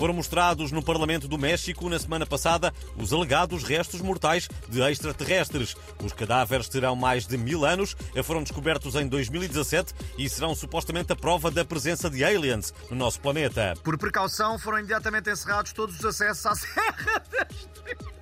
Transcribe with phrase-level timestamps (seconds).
[0.00, 5.76] Foram mostrados no Parlamento do México na semana passada os alegados restos mortais de extraterrestres.
[6.02, 7.94] Os cadáveres terão mais de mil anos,
[8.24, 13.20] foram descobertos em 2017 e serão supostamente a prova da presença de aliens no nosso
[13.20, 13.74] planeta.
[13.84, 18.19] Por precaução, foram imediatamente encerrados todos os acessos à Serra da Estrela.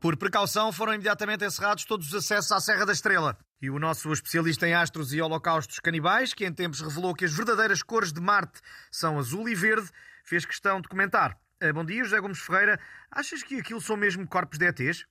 [0.00, 3.36] Por precaução, foram imediatamente encerrados todos os acessos à Serra da Estrela.
[3.60, 7.32] E o nosso especialista em astros e holocaustos canibais, que em tempos revelou que as
[7.34, 9.90] verdadeiras cores de Marte são azul e verde,
[10.24, 11.38] fez questão de comentar.
[11.60, 12.80] Eh, bom dia, José Gomes Ferreira.
[13.10, 15.04] Achas que aquilo são mesmo corpos de ETs?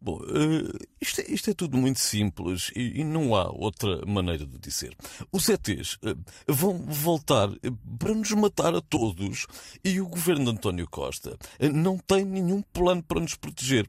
[0.00, 4.46] Bom, uh, isto, é, isto, é, tudo muito simples e, e, não há outra maneira
[4.46, 4.96] de dizer.
[5.32, 9.46] Os ETs uh, vão voltar eh, para nos matar a todos
[9.84, 11.36] e o governo de António Costa
[11.72, 13.88] não tem nenhum plano para nos proteger,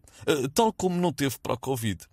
[0.54, 2.09] tal como não teve para a Covid.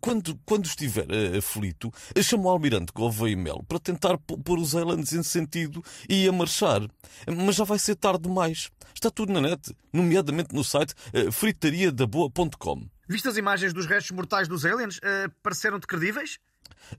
[0.00, 1.06] Quando, quando estiver
[1.36, 6.28] aflito, chamou o almirante Gouveia e Melo para tentar pôr os islands em sentido e
[6.28, 6.80] a marchar.
[7.26, 8.70] Mas já vai ser tarde demais.
[8.94, 10.94] Está tudo na net, nomeadamente no site
[11.32, 12.88] fritariadaboa.com.
[13.08, 14.98] Viste as imagens dos restos mortais dos aliens?
[14.98, 16.38] Uh, Pareceram-te credíveis?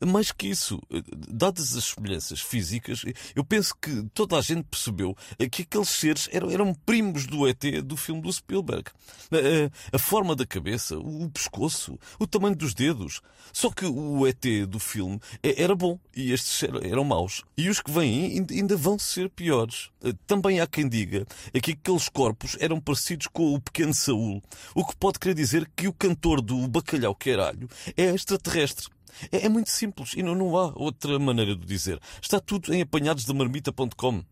[0.06, 0.82] Mais que isso,
[1.30, 3.04] dadas as semelhanças físicas,
[3.36, 5.16] eu penso que toda a gente percebeu
[5.52, 8.90] que aqueles seres eram, eram primos do ET do filme do Spielberg.
[9.32, 13.22] A, a, forma da cabeça, o pescoço, o tamanho dos dedos.
[13.54, 17.44] Só que o ET do filme era bom e estes eram maus.
[17.58, 19.90] E os que vêm ainda vão ser piores.
[20.26, 21.26] Também há quem diga
[21.62, 24.42] que aqueles corpos eram parecidos com o pequeno Saúl,
[24.74, 28.88] o que pode querer dizer que o cantor do Bacalhau Queralho é extraterrestre.
[29.32, 32.00] É, é muito simples e não, não há outra maneira de dizer.
[32.22, 34.24] Está tudo em apanhadosdamarmita.com.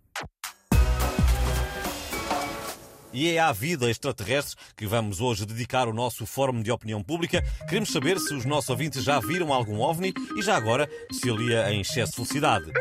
[3.11, 7.44] E é à vida extraterrestre que vamos hoje dedicar o nosso Fórum de Opinião Pública.
[7.67, 11.73] Queremos saber se os nossos ouvintes já viram algum OVNI e já agora se é
[11.73, 12.72] em excesso de felicidade.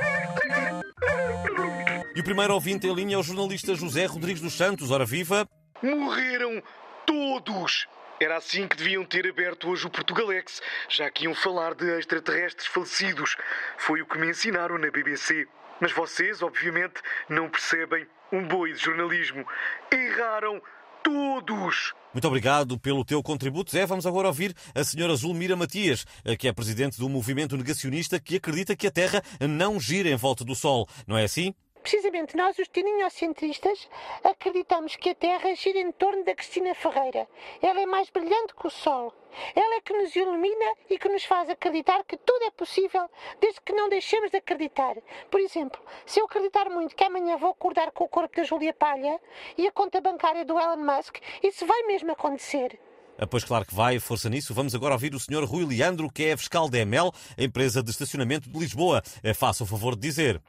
[2.15, 4.91] E o primeiro ouvinte em linha é o jornalista José Rodrigues dos Santos.
[4.91, 5.48] Ora viva!
[5.82, 6.62] Morreram
[7.06, 7.86] todos!
[8.20, 12.66] Era assim que deviam ter aberto hoje o Portugalex, já que iam falar de extraterrestres
[12.66, 13.36] falecidos.
[13.76, 15.46] Foi o que me ensinaram na BBC.
[15.80, 19.46] Mas vocês, obviamente, não percebem um boi de jornalismo.
[19.92, 20.60] Erraram
[21.04, 21.94] todos!
[22.12, 23.86] Muito obrigado pelo teu contributo, Zé.
[23.86, 26.04] Vamos agora ouvir a senhora Zulmira Matias,
[26.38, 30.44] que é presidente do movimento negacionista que acredita que a Terra não gira em volta
[30.44, 30.88] do Sol.
[31.06, 31.54] Não é assim?
[31.91, 33.88] Precisamente nós, os tiniocentristas,
[34.22, 37.26] acreditamos que a Terra gira em torno da Cristina Ferreira.
[37.62, 39.10] Ela é mais brilhante que o Sol.
[39.56, 43.09] Ela é que nos ilumina e que nos faz acreditar que tudo é possível,
[43.41, 44.97] desde que não deixemos de acreditar.
[45.31, 48.75] Por exemplo, se eu acreditar muito que amanhã vou acordar com o corpo da Júlia
[48.75, 49.19] Palha
[49.56, 52.78] e a conta bancária do Elon Musk, isso vai mesmo acontecer.
[53.21, 54.54] Ah, pois claro que vai, força nisso.
[54.54, 55.43] Vamos agora ouvir o Sr.
[55.44, 59.03] Rui Leandro, que é fiscal da EML, a empresa de estacionamento de Lisboa.
[59.25, 60.41] Eh, faça o favor de dizer.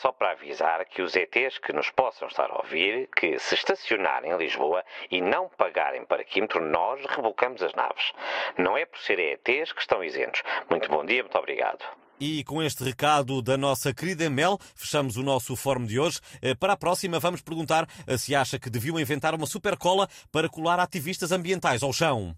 [0.00, 4.30] Só para avisar que os ETs que nos possam estar a ouvir, que se estacionarem
[4.30, 8.12] em Lisboa e não pagarem parquímetro, nós rebocamos as naves.
[8.56, 10.42] Não é por serem ETs que estão isentos.
[10.70, 11.84] Muito bom dia, muito obrigado.
[12.20, 16.20] E com este recado da nossa querida Mel, fechamos o nosso fórum de hoje.
[16.42, 20.08] Eh, para a próxima, vamos perguntar eh, se acha que deviam inventar uma super cola
[20.30, 22.36] para colar ativistas ambientais ao chão.